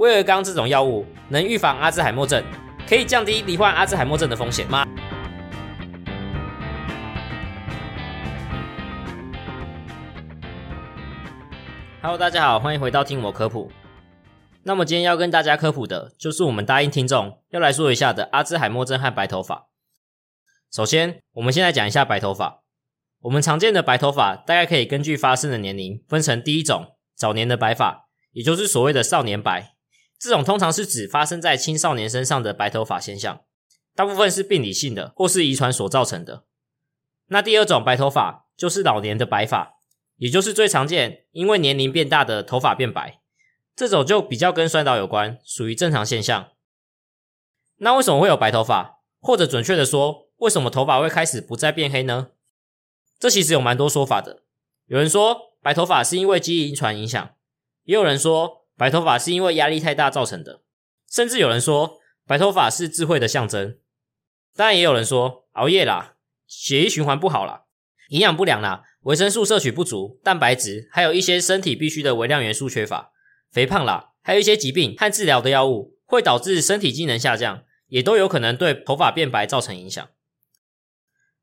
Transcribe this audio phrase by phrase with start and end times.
[0.00, 2.42] 威尔刚这种药物能预防阿兹海默症，
[2.88, 4.82] 可以降低罹患阿兹海默症的风险吗
[12.00, 13.70] ？Hello，大家好，欢迎回到听我科普。
[14.62, 19.66] 那么今天要跟大家科普的就是我们答应听众要来说一下的阿兹海默症和白头发。
[20.72, 22.62] 首先，我们先来讲一下白头发。
[23.20, 29.74] 我们常见的白头发大概可以根据发生的年龄分成第一种早年的白发，也就是所谓的少年白。
[30.20, 33.40] 这种通常是指发生在青少年身上的白头发现象，
[33.94, 36.44] 大部分是病理性的或是遗传所造成的。
[37.28, 39.76] 那第二种白头发就是老年的白发，
[40.16, 43.22] 也就是最常见因为年龄变大的头发变白。
[43.74, 46.50] 这种就比较跟衰老有关，属于正常现象。
[47.78, 48.98] 那为什么会有白头发？
[49.20, 52.32] 或者准确的说，为什么头发会开始不再变黑呢？
[53.18, 54.42] 这其实有蛮多说法的。
[54.84, 57.30] 有人说白头发是因为基因遗传影响，
[57.84, 60.62] 也有人说白头发是因为压力太大造成的，
[61.06, 63.76] 甚至有人说白头发是智慧的象征。
[64.56, 66.14] 当然，也有人说熬夜啦，
[66.46, 67.64] 血液循环不好啦，
[68.08, 73.12] 营养不良啦，维生素摄取不足，蛋白质还有一些身体必需的微量元素缺乏。
[73.50, 80.08] 肥胖啦，还有一些疾病和治疗的药物会导致身体机能下降，也都有可能对头发变白造成影响。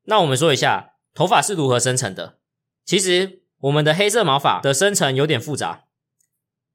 [0.06, 2.40] 那我们说一下头发是如何生成的。
[2.84, 5.84] 其实我们的黑色毛发的生成有点复杂。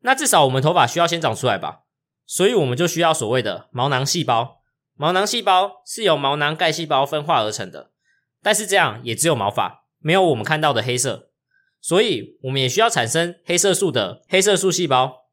[0.04, 1.80] 那至少我们头发需要先长出来吧，
[2.26, 4.62] 所以我们就需要所谓的毛囊细胞。
[4.96, 7.92] 毛囊细胞是由毛囊干细胞分化而成的，
[8.42, 11.30] 但是这样也只有毛发，没有我们看到的黑色。
[11.82, 15.24] 所以我们也需要产生黑色素的黑色素细胞。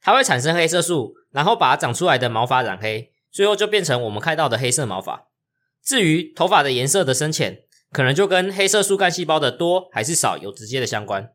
[0.00, 5.28] 它会产生黑色素，然后把长出来的毛发染黑，最后就变成我们看到的黑色毛发。
[5.82, 11.30] 至于头发的颜色的深浅，可能就跟黑色素干细胞的多还是少有直接的相关。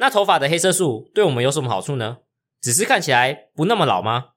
[0.00, 2.18] 那头发的黑色素对我们有什么好处呢？
[2.60, 4.30] 只是看起来不那么老吗？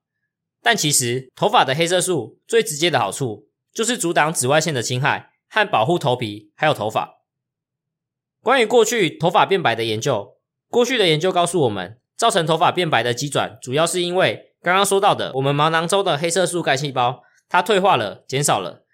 [0.61, 7.21] 但其实头发的黑色素最直接的好处就是阻挡紫外线的侵害和保护头皮还有头发。
[8.41, 10.37] 关于过去头发变白的研究，
[10.69, 11.99] 过去的研究告诉我们。
[12.15, 18.85] 造成头发变白的机转，主要是因为刚刚说到的，我们毛囊中的黑色素干细胞它退化了、减少了。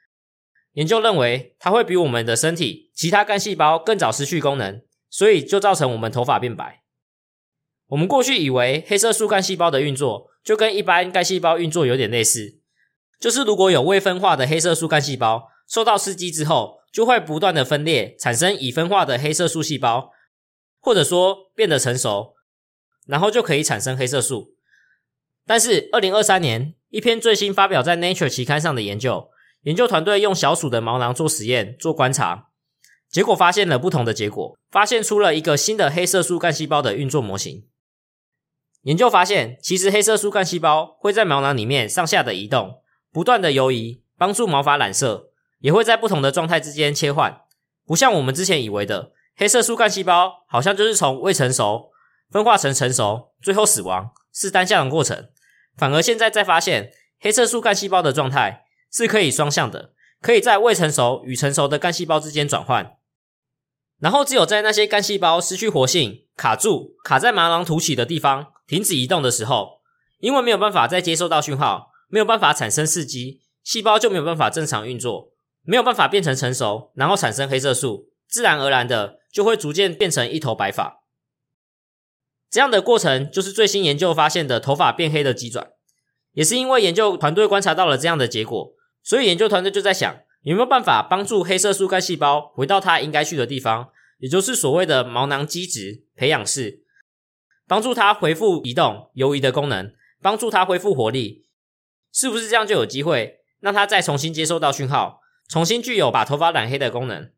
[0.74, 6.84] 研究认为，它会比我们的身体其他干细胞更早失去功能，所以就造成我们头发变白。
[7.88, 12.60] 我们过去以为黑色素干细胞的运作就跟一般干细胞运作有点类似，
[13.20, 20.12] 就是如果有未分化的黑色素干细胞受到刺激之后，就会不断的分裂，产生已分化的黑色素细胞，
[20.80, 22.36] 或者说变得成熟。
[23.08, 24.54] 然后就可以产生黑色素，
[25.44, 29.32] 但是二零二三年一篇最新发表在 Nature 期刊上的研究，
[29.64, 32.49] 研究团队用小鼠的毛囊做实验做观察，
[33.12, 37.66] 结果发现了不同的结果，发现出了一个新的黑色素干细胞的运作模型。
[38.84, 42.82] 研究发现，其实黑色素干细胞会在毛囊里面上下的移动，
[43.12, 47.42] 不断的游移，帮助毛发染色，也会在不同的状态之间切换，
[47.86, 51.90] 不像我们之前以为的黑色素干细胞好像就是从未成熟。
[52.32, 55.30] 分化成成熟，最后死亡是单向的过程。
[55.76, 62.99] 反而现在再发现，黑色素干细胞的状态是可以双向的，可以在未成熟与成熟的干细胞之间转换。
[64.00, 69.82] 然后只有在那些干细胞失去活性、卡住、卡在毛囊凸起的地方停止移动的时候，
[70.20, 75.32] 因为没有办法再接收到讯号，没有办法产生刺激，细胞就没有办法正常运作，
[75.64, 81.02] 没有办法变成成熟，然后产生黑色素，自然而然的就会逐渐变成一头白发。
[82.50, 85.72] 这样的过程就是最新研究发现的头发变黑的机转，
[86.32, 88.74] 也是因为研究团队观察到了这样的结果，
[89.04, 93.90] 所以研究团队就在想有没有办法帮助黑色素干细胞回到它应该去的地方，
[94.20, 96.84] 也就是所谓的毛囊基质培养室，
[97.68, 101.46] 帮助它恢复移动游移的功能，帮助它恢复活力，
[102.14, 107.32] 是不是这样就有机会让它再重新接收到讯号，重新具有把头发染黑的功能？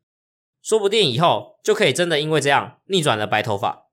[0.61, 3.87] 说不定以后就可以真的因为这样逆转了白头发。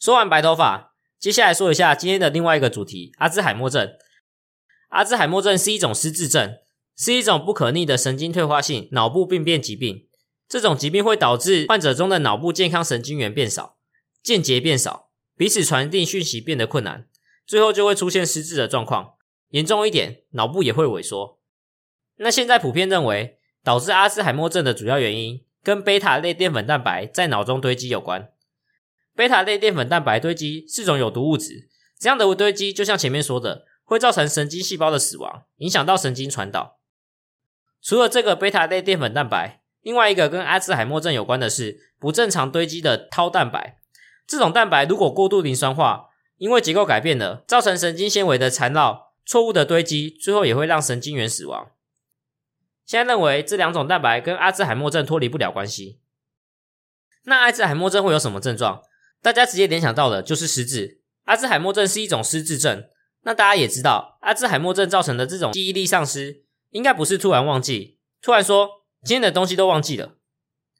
[0.00, 3.96] 说完白头发，接下来说一下今天的另外一个主题——阿兹海默症。
[4.88, 6.58] 阿兹海默症是一种失智症，
[6.96, 10.08] 是一种不可逆的神经退化性脑部病变疾病。
[10.48, 13.78] 这种疾病会导致患者中的脑部健康神经元变少，
[14.22, 17.08] 间接变少，彼此传递讯息变得困难，
[17.46, 19.14] 最后就会出现失智的状况。
[19.48, 21.40] 严重一点，脑部也会萎缩。
[22.16, 28.30] 那现在普遍认为，导致阿兹海默症的主要原因跟贝塔类淀粉蛋白在脑中堆积有关。
[29.16, 36.78] 贝塔类淀粉蛋白堆积是种有毒物质，这样的物堆积就像前面说的，会造成神经细胞的死亡，影响到神经传导。
[37.82, 43.78] 除了这个贝塔类淀粉蛋白，另外一个跟阿兹海默症有关的是不正常堆积的绦蛋白。
[44.26, 46.06] 这种蛋白如果过度磷酸化，
[46.36, 51.72] 因为结构改变了，造成神经纤维的缠绕、错误的堆积，最后也会让神经元死亡。
[52.86, 56.00] 现在认为这两种蛋白跟阿兹海默症脱离不了关系。
[57.24, 58.82] 那阿兹海默症会有什么症状？
[59.20, 61.00] 大家直接联想到的就是失智。
[61.24, 62.84] 阿兹海默症是一种失智症。
[63.22, 66.42] 那大家也知道，阿兹海默症造成的这种记忆力丧失，
[66.72, 68.68] 应该不是突然忘记，突然说
[69.04, 70.16] 今天的东西都忘记了。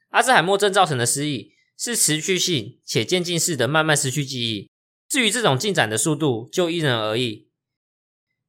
[0.09, 4.69] 阿兹海默症造成的失忆是持续性且渐进式的慢慢失去记忆。
[5.07, 7.47] 至于这种进展的速度，就因人而异。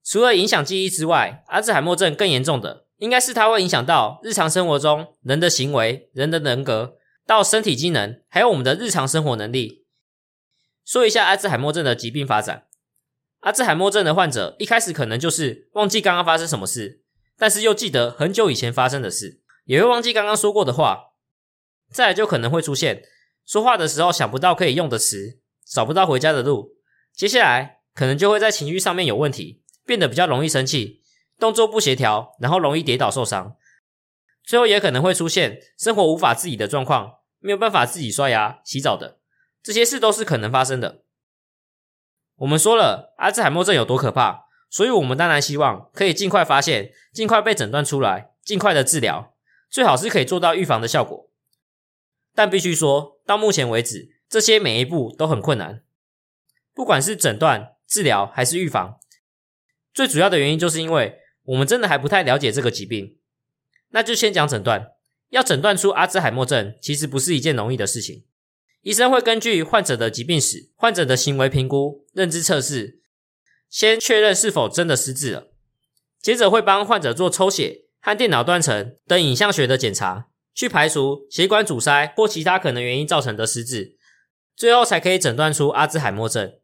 [0.03, 6.97] 除了影响记忆之外，阿兹海默症更严重的，应该是它会影响到日常生活中人的行为、人的人格。
[7.27, 9.87] 到身体机能，还有我们的日常生活能力。
[10.85, 12.67] 说一下阿兹海默症的疾病发展。
[13.41, 17.03] 阿兹海默症的患者一开始可能就是忘记刚刚发生什么事，
[17.37, 21.13] 但是又记得很久以前发生的事，也会忘记刚刚说过的话。
[21.91, 23.03] 再来就可能会出现
[23.45, 26.77] 说话的时候想不到可以用的词，找不到回家的路。
[27.13, 31.03] 接下来可能就会在情绪上面有问题，变得比较容易生气，
[31.39, 33.57] 动作不协调，然后容易跌倒受伤。
[34.43, 39.21] 最后也可能会出现生活无法自理的状况，没有办法自己刷牙、洗澡的
[39.63, 41.05] 这些事都是可能发生的。
[42.37, 44.44] 我们说了阿兹海默症有多可怕，
[44.75, 49.37] 所以我们当然希望可以尽快发现、尽快被诊断出来、尽快的治疗，
[49.71, 51.31] 最好是可以做到预防的效果。
[52.35, 55.85] 但必须说到目前为止，这些每一步都很困难。
[56.75, 58.99] 不管是诊断、治疗还是预防，
[59.93, 63.19] 最主要的原因就是因为我们真的还不太了解这个疾病。
[63.91, 64.89] 那就先讲诊断。
[65.31, 68.25] 要诊断出阿兹海默症，其实不是一件容易的事情。
[68.83, 73.01] 医生会根据患者的疾病史、患者的行为评估、认知测试，
[73.75, 75.49] 先确认是否真的失智了。
[76.23, 83.97] 接着会帮患者做抽血和电脑断层等影像学的检查，去排除血管阻塞或其他可能原因造成的失智。
[84.55, 86.55] 最后才可以诊断出阿兹海默症。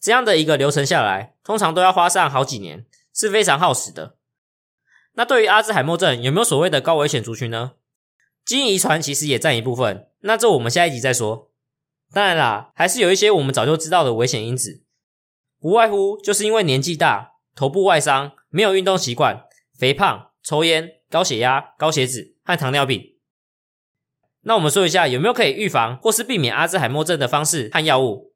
[0.00, 2.84] 这样的一个流程下来，通常都要花上好几年，
[3.14, 4.16] 是非常耗时的。
[5.12, 7.74] 那对于阿兹海默症有没有所谓的高危险族群呢？
[8.44, 11.52] 基因遗传其实也占一部分，那这我们下一集再说。
[12.12, 14.82] 当然啦，还是有一些我们早就知道的危险因子，
[15.60, 19.44] 不外乎就是因为年纪大、头部外伤、没有运动习惯、
[19.78, 23.16] 肥胖、抽烟、高血压、高血脂和糖尿病。
[24.42, 28.32] 那我们说一下有没有可以预防或是避免阿兹海默症的方式和药物？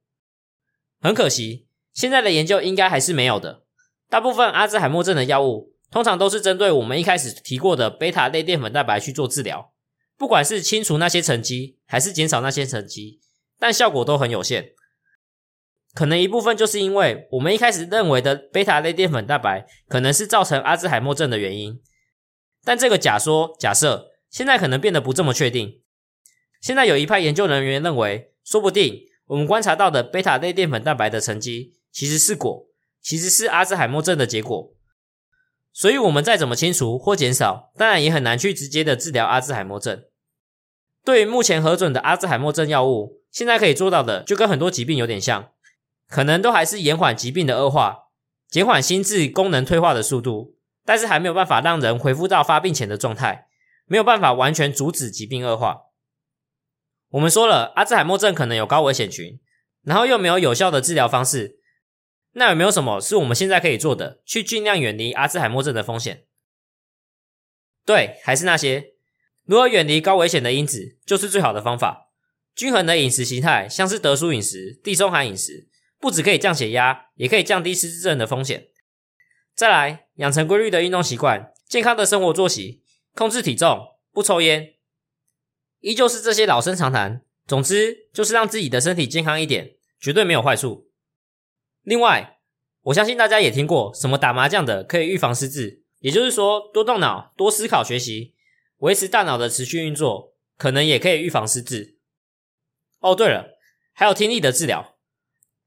[1.00, 3.64] 很可惜，现在的研究应该还是没有的。
[4.08, 5.72] 大部分阿兹海默症的药物。
[5.92, 9.74] 通常都是针对我们一开始提过的贝塔类淀粉蛋白去做治疗，
[10.16, 13.20] 不管是清除那些沉积，还是减少那些沉积，
[13.58, 14.72] 但效果都很有限。
[15.94, 21.80] 可能一部分就是因为我们一开始认为的贝塔类淀粉蛋白可能是造成阿兹海默症的原因，
[22.64, 25.80] 但这个假说假设现在可能变得不这么确定。
[26.60, 32.66] 现在有一派研究人员认为，说不定我们观察到的贝塔类淀粉蛋白的沉积其实是果，
[33.02, 34.72] 其实是阿兹海默症的结果。
[35.74, 40.04] 所以，我们再怎么清除或减少，当然也很难去直接的治疗阿兹海默症。
[41.04, 45.50] 对于目前核准的阿兹海默症药物，现在可以做到的，就跟很多疾病有点像，
[46.12, 48.10] 可能都还是延缓疾病的恶化，
[48.50, 53.46] 减缓心智功能退化的速度，但是还没有办法让人恢复到发病前的状态，
[53.86, 55.84] 没有办法完全阻止疾病恶化。
[57.12, 59.40] 我们说了，阿兹海默症可能有高危险群，
[59.84, 61.60] 然后又没有有效的治疗方式。
[62.32, 66.26] 那有没有什么是我们现在可以做的，去尽量远离阿兹海默症的风险？
[67.86, 68.92] 对，还是那些
[69.46, 72.10] 如何远离高危险的因子，就是最好的方法。
[72.54, 75.70] 均衡的饮食形态，像是德叔饮食、地中海饮食，
[76.02, 78.66] 不只可以降血压，也可以降低失智症的风险。
[79.54, 82.82] 再来，养成规律的运动习惯，健康的生活作息，
[83.14, 84.74] 控制体重，不抽烟，
[85.78, 87.24] 依旧是这些老生常谈。
[87.46, 90.90] 总之，就是让自己的身体健康一点，绝对没有坏处。
[91.82, 92.40] 另外，
[92.82, 98.34] 我相信大家也听过什么打麻将的可以预防失智，也就是说，多动脑、多思考、学习，
[98.78, 101.98] 维持大脑的持续运作，可能也可以预防失智。
[102.98, 103.56] 哦，对了，
[103.92, 104.96] 还有听力的治疗。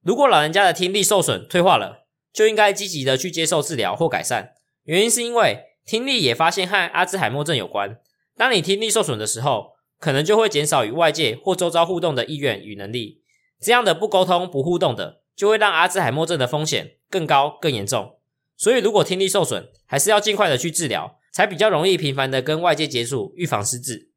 [0.06, 4.54] 如果老人家的听力受损、退化了，就应该积极的去接受治疗或改善。
[4.84, 7.98] 原因是因为听力也发现和阿兹海默症有关。
[8.38, 13.24] 当你听力受损的时候，可能就会减少与外界或周遭互动的意愿与能力。
[13.60, 15.22] 这样的不沟通、不互动的。
[15.36, 18.20] 就会让阿兹海默症的风险更高、更严重。
[18.56, 24.12] 所以，如果听力受损，还是要尽快的去治疗，才比较容易频繁的跟外界接触，预防失智。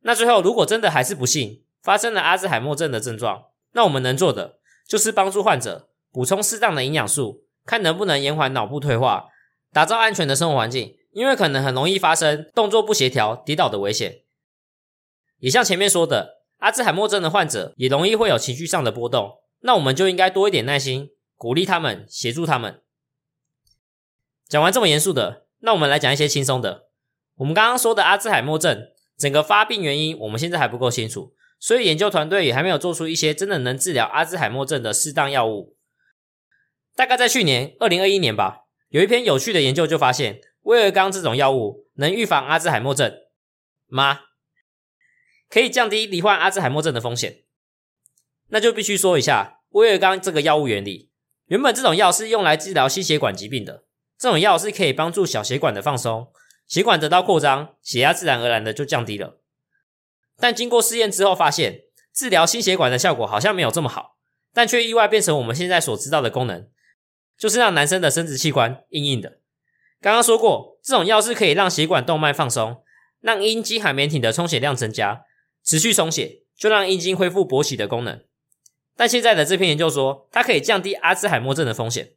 [0.00, 4.57] 那最后，如果真的还是不幸发生了阿兹海默症的症状，那我们能做的
[4.88, 9.28] 就是帮助患者补充适当的营养素，看能不能延缓脑部退化，
[9.72, 10.96] 打造安全的生活环境。
[11.12, 14.22] 因为可能很容易发生动作不协调、跌倒的危险。
[15.38, 19.38] 也像前面说的，阿兹海默症的患者也容易会有情绪上的波动。
[19.60, 22.82] 那我们就应该多一点耐心，鼓励他们，协助他们。
[24.46, 26.88] 讲完这么严肃的，那我们来讲一些轻松的。
[27.36, 35.76] 我们刚刚说的阿兹海默症，整个发病原因我们现在还不够清楚，所以研究团队也还没有做出一些真的能治疗阿兹海默症的适当药物。
[36.94, 43.12] 大概在去年二零二一年吧，有一篇有趣的研究就发现，威尔刚这种药物能预防阿兹海默症
[43.86, 44.20] 吗？
[45.48, 47.44] 可以降低罹患阿兹海默症的风险。
[48.48, 51.10] 那就必须说一下威尔刚这个药物原理。
[51.46, 53.84] 原本这种药是用来治疗心血管疾病的，
[54.18, 56.30] 这种药是可以帮助小血管的放松，
[56.66, 59.40] 血管得到扩张，血压自然而然的就降低了。
[60.38, 61.82] 但经过试验之后发现，
[62.14, 64.16] 治疗心血管的效果好像没有这么好，
[64.54, 66.68] 但却意外变成我们现在所知道的功能，
[67.36, 69.40] 就是让男生的生殖器官硬硬的。
[70.00, 72.82] 刚刚说过，这种药是可以让血管动脉放松，
[73.20, 75.22] 让阴茎海绵体的充血量增加，
[75.64, 78.24] 持续充血就让阴茎恢复勃起的功能。
[78.96, 82.14] 但现在的这篇研究说，它可以降低阿兹海默症的风险。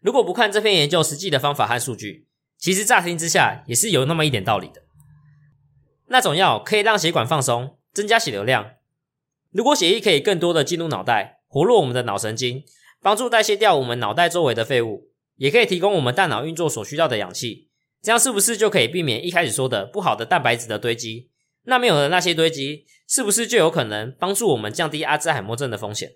[0.00, 2.26] 如果不看这篇研究实际的方法和数据，
[2.58, 4.85] 其实乍听之下也是有那么一点道理的。
[6.08, 8.72] 那种药可以让血管放松，增加血流量。
[9.50, 12.64] 如果血液可以更多的进入脑袋，活络我们的脑神经，
[13.02, 17.68] 帮助代谢掉我们脑袋周围的废物，也可以提供我们大脑运作所需要的氧气。
[18.02, 21.30] 这样是不是就可以避免一开始说的不好的蛋白质的堆积？
[21.64, 26.12] 那没有了那些堆积，是不是就有可能帮助我们降低阿兹海默症的风险？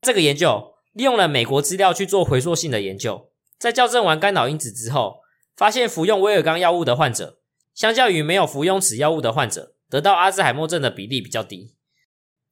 [0.00, 5.20] 这个研究利用了美国资料去做回溯性的研究，在校正完干扰因子之后，
[5.54, 7.37] 发现服用威尔刚药物的患者，
[7.78, 11.76] 相较于没有服用此药物的患者，得到阿兹海默症的比例比较低。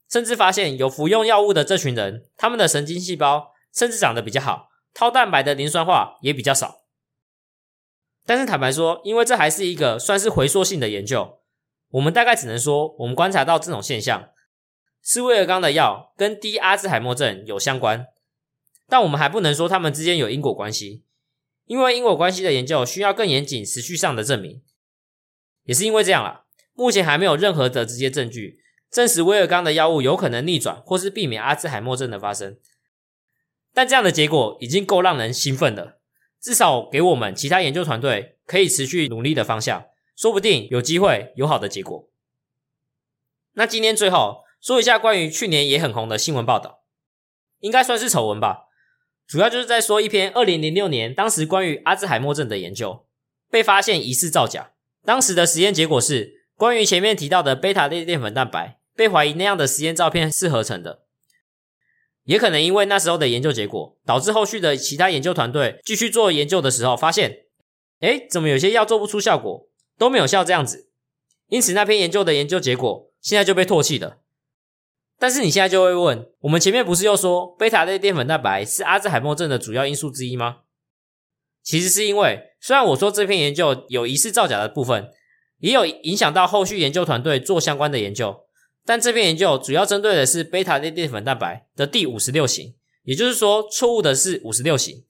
[0.09, 6.83] 甚至发现有服用药物的这群人，他们的神经细胞甚至长得比较好，套蛋白的磷酸化也比较少。
[8.25, 11.40] 但是坦白说，因为这还是一个算是回溯性的研究。
[11.88, 14.28] 我们大概只能说，我们观察到这种现象，
[15.02, 18.06] 是威尔刚的药跟低阿兹海默症有相关，
[18.88, 21.02] 但我们还不能说他们之间有因果关系，
[21.64, 24.62] 因为因果关系的研究需要更严谨、持续上的证明。
[25.67, 32.59] 也是因为这样啦，目前还没有任何的直接证据证实威尔刚的药物有可能逆转或是避免阿兹海默症的发生。
[33.75, 36.01] 但这样的结果已经够让人兴奋了，
[36.41, 39.87] 至少给我们其他研究团队可以持续努力的方向。
[40.17, 42.09] 说不定有机会有好的结果。
[43.53, 46.85] 那今天最后说一下关于去年也很红的新闻报道，
[47.61, 48.69] 应该算是丑闻吧。
[49.27, 53.07] 主要就是在说一篇二零零六年当时关于阿兹海默症的研究，
[53.51, 54.71] 被发现疑似造假。
[55.07, 61.05] 当时的实验结果是关于前面提到的贝塔类淀粉蛋白，被怀疑那样的实验照片是合成的。
[62.25, 67.45] 也可能因为那时候的研究结果，导致后续的其他研究团队继续做研究的时候，发现，
[68.01, 69.69] 哎，怎么有些药做不出效果？
[69.97, 70.91] 都没有效这样子，
[71.47, 74.19] 因此那篇研究的研究结果现在就被唾弃了。
[75.19, 80.63] 但是你现在就会问，我们前面不是又说贝塔类淀粉蛋白是阿兹海默症的主要因素之一吗？
[81.67, 85.11] 其实是因为，虽然我说这篇研究有疑似造假的部分，
[85.59, 88.45] 也有影响到后续研究团队做相关的研究，
[88.85, 95.05] 但这篇研究主要针对的是贝塔类淀粉蛋白的第五十六型，也就是说错误的是五十六型。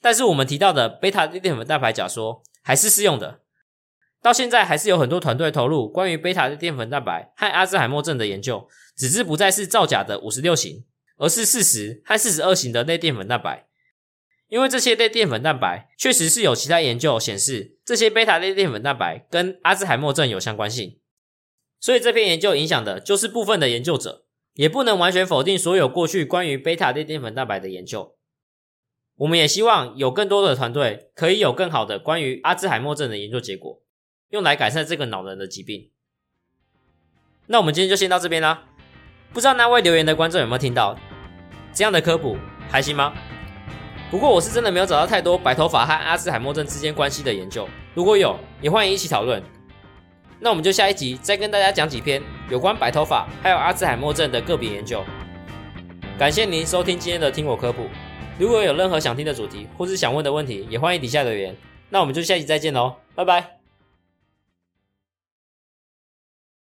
[0.00, 3.40] 但是我们提到的贝塔类淀粉蛋白假说还是适用的。
[4.22, 8.66] 到现在还是有很多团队投入关于贝塔的淀粉蛋白和阿兹海默症的研究，
[8.96, 10.84] 只是不再是造假的五十六型，
[11.18, 13.66] 而是四十和四十二型的类淀粉蛋白。
[14.48, 20.98] 因为这些类淀粉蛋白确实是有其他研究显示，这些贝塔类淀粉蛋白跟阿兹海默症有相关性，
[21.80, 24.24] 所以这篇研究影响的就是部分的研究者，
[24.54, 28.16] 也不能完全否定所有过去关于贝塔类淀粉蛋白的研究。
[29.16, 33.82] 我们也希望有更多的团队可以有更好的关于阿兹海默症的研究结果。
[34.30, 35.90] 用来改善这个恼人的疾病。
[37.46, 38.64] 那我们今天就先到这边啦。
[39.32, 40.98] 不知道那位留言的观众有没有听到
[41.72, 42.36] 这样的科普，
[42.68, 43.14] 还行吗？
[44.10, 47.68] 不过我是真的没有找到太多白头发和阿兹海默症之间关系的研究。
[47.94, 49.42] 如果有，也欢迎一起讨论。
[50.38, 55.02] 那我们就下一集再跟大家讲几篇有关白头发还有阿兹海默症的个别研究。
[56.18, 57.86] 感谢您收听今天的听我科普。
[58.38, 61.56] 如果有任何想听的主题或是想问的问题，也欢迎底下留言。
[61.88, 63.55] 那我们就下集再见喽，拜拜。